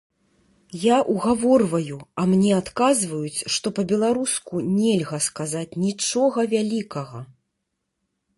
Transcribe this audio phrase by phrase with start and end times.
[0.83, 7.19] Я ўгаворваю, а мне адказваюць, што па-беларуску нельга сказаць нічога вялікага!